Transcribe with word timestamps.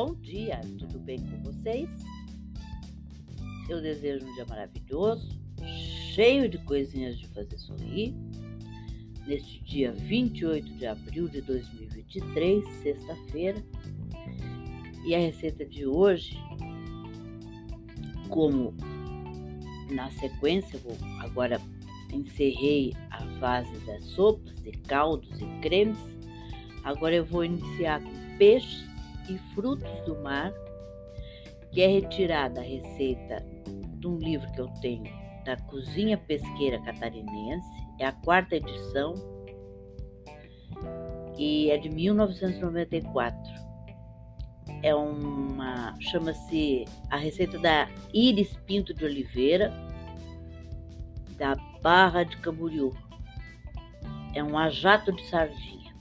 Bom 0.00 0.14
dia, 0.14 0.60
tudo 0.78 0.96
bem 1.00 1.18
com 1.18 1.42
vocês? 1.42 1.90
Eu 3.68 3.82
desejo 3.82 4.24
um 4.24 4.34
dia 4.34 4.46
maravilhoso, 4.48 5.28
cheio 6.14 6.48
de 6.48 6.56
coisinhas 6.58 7.18
de 7.18 7.26
fazer 7.26 7.58
sorrir. 7.58 8.14
Neste 9.26 9.60
dia 9.64 9.90
28 9.90 10.72
de 10.74 10.86
abril 10.86 11.28
de 11.28 11.40
2023, 11.40 12.64
sexta-feira. 12.80 13.60
E 15.04 15.16
a 15.16 15.18
receita 15.18 15.66
de 15.66 15.84
hoje, 15.84 16.38
como 18.28 18.72
na 19.90 20.12
sequência, 20.12 20.78
vou 20.78 20.96
agora 21.18 21.60
encerrei 22.12 22.94
a 23.10 23.18
fase 23.40 23.76
das 23.84 24.04
sopas, 24.04 24.54
de 24.62 24.70
caldos 24.70 25.40
e 25.40 25.60
cremes. 25.60 25.98
Agora 26.84 27.16
eu 27.16 27.24
vou 27.24 27.44
iniciar 27.44 28.00
com 28.00 28.38
peixes 28.38 28.87
e 29.30 29.38
frutos 29.54 30.00
do 30.06 30.16
mar, 30.22 30.52
que 31.70 31.82
é 31.82 31.86
retirada 31.86 32.60
a 32.60 32.64
receita 32.64 33.44
de 33.98 34.06
um 34.06 34.16
livro 34.16 34.50
que 34.52 34.60
eu 34.60 34.68
tenho 34.80 35.12
da 35.44 35.56
Cozinha 35.56 36.18
Pesqueira 36.18 36.78
Catarinense, 36.82 37.66
é 37.98 38.06
a 38.06 38.12
quarta 38.12 38.56
edição 38.56 39.14
e 41.38 41.70
é 41.70 41.78
de 41.78 41.88
1994. 41.88 43.68
É 44.82 44.94
uma 44.94 45.98
chama-se 46.00 46.84
a 47.10 47.16
receita 47.16 47.58
da 47.58 47.88
Iris 48.12 48.54
Pinto 48.66 48.92
de 48.92 49.04
Oliveira, 49.04 49.72
da 51.38 51.54
Barra 51.82 52.24
de 52.24 52.36
Camboriú. 52.36 52.94
É 54.34 54.44
um 54.44 54.58
ajato 54.58 55.10
de 55.12 55.24
sardinha. 55.24 55.94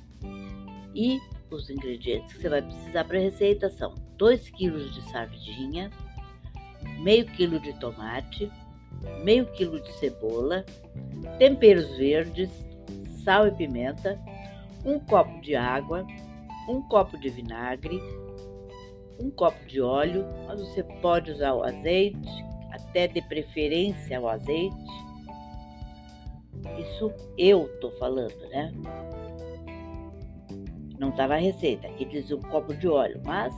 E 0.93 1.19
os 1.49 1.69
ingredientes 1.69 2.33
que 2.33 2.41
você 2.41 2.49
vai 2.49 2.61
precisar 2.61 3.03
para 3.05 3.17
a 3.17 3.21
receita 3.21 3.69
são 3.69 3.93
2 4.17 4.49
kg 4.49 4.89
de 4.89 5.01
sardinha, 5.09 5.89
meio 6.99 7.25
quilo 7.25 7.59
de 7.59 7.73
tomate, 7.79 8.51
meio 9.23 9.45
quilo 9.53 9.79
de 9.79 9.91
cebola, 9.93 10.65
temperos 11.37 11.97
verdes, 11.97 12.49
sal 13.23 13.47
e 13.47 13.51
pimenta, 13.51 14.19
um 14.85 14.99
copo 14.99 15.41
de 15.41 15.55
água, 15.55 16.05
um 16.67 16.81
copo 16.81 17.17
de 17.17 17.29
vinagre, 17.29 18.01
um 19.19 19.29
copo 19.29 19.65
de 19.65 19.81
óleo, 19.81 20.25
mas 20.47 20.59
você 20.61 20.83
pode 21.01 21.31
usar 21.31 21.53
o 21.53 21.63
azeite, 21.63 22.45
até 22.71 23.07
de 23.07 23.21
preferência 23.21 24.19
o 24.19 24.27
azeite. 24.27 24.75
Isso 26.79 27.11
eu 27.37 27.67
tô 27.79 27.91
falando, 27.91 28.37
né? 28.49 28.73
Não 30.99 31.09
estava 31.09 31.35
a 31.35 31.37
receita, 31.37 31.87
aqui 31.87 32.05
diz 32.05 32.31
um 32.31 32.41
copo 32.41 32.73
de 32.73 32.87
óleo, 32.87 33.21
mas 33.23 33.53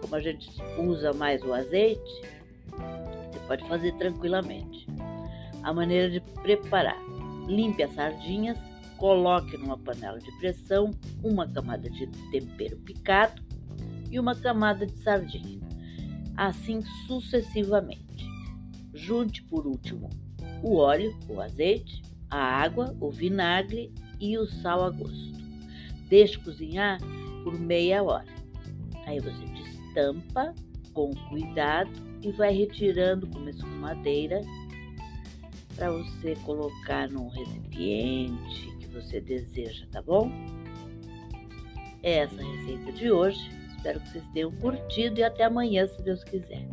como 0.00 0.16
a 0.16 0.20
gente 0.20 0.50
usa 0.78 1.12
mais 1.12 1.42
o 1.42 1.52
azeite, 1.52 2.22
você 2.70 3.38
pode 3.46 3.68
fazer 3.68 3.92
tranquilamente. 3.96 4.86
A 5.62 5.72
maneira 5.72 6.10
de 6.10 6.20
preparar: 6.42 6.98
limpe 7.46 7.82
as 7.82 7.94
sardinhas, 7.94 8.58
coloque 8.96 9.56
numa 9.56 9.78
panela 9.78 10.18
de 10.18 10.32
pressão 10.38 10.90
uma 11.22 11.46
camada 11.46 11.88
de 11.88 12.06
tempero 12.32 12.76
picado 12.78 13.42
e 14.10 14.18
uma 14.18 14.34
camada 14.34 14.84
de 14.86 14.98
sardinha, 14.98 15.60
assim 16.36 16.82
sucessivamente. 17.06 18.28
Junte 18.92 19.42
por 19.44 19.66
último 19.66 20.10
o 20.62 20.76
óleo, 20.76 21.16
o 21.28 21.40
azeite, 21.40 22.02
a 22.28 22.38
água, 22.38 22.96
o 23.00 23.10
vinagre 23.10 23.92
e 24.18 24.36
o 24.36 24.46
sal 24.46 24.84
a 24.84 24.90
gosto. 24.90 25.39
Deixe 26.10 26.36
cozinhar 26.38 26.98
por 27.42 27.58
meia 27.58 28.02
hora. 28.02 28.26
Aí 29.06 29.18
você 29.20 29.44
destampa 29.46 30.54
com 30.92 31.14
cuidado 31.30 31.90
e 32.22 32.30
vai 32.32 32.52
retirando 32.52 33.26
com 33.28 33.38
uma 33.38 33.50
escumadeira 33.50 34.42
para 35.74 35.90
você 35.90 36.36
colocar 36.44 37.08
num 37.08 37.28
recipiente 37.28 38.76
que 38.78 38.86
você 38.88 39.20
deseja, 39.20 39.86
tá 39.90 40.02
bom? 40.02 40.30
É 42.02 42.18
essa 42.18 42.40
a 42.40 42.44
receita 42.44 42.92
de 42.92 43.10
hoje. 43.10 43.40
Espero 43.76 44.00
que 44.00 44.08
vocês 44.10 44.24
tenham 44.34 44.52
curtido 44.52 45.20
e 45.20 45.22
até 45.22 45.44
amanhã, 45.44 45.86
se 45.86 46.02
Deus 46.02 46.22
quiser. 46.24 46.66